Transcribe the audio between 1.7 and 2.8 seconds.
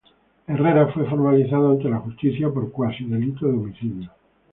la justicia por